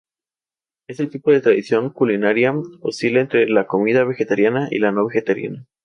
[0.89, 5.67] Este tipo de tradición culinaria oscila entre la comida vegetariana y la no vegetariana.